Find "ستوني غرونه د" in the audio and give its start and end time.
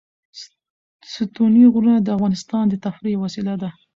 1.13-2.07